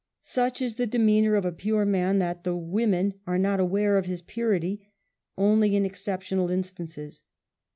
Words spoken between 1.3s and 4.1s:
of a pure man that the women are not aware of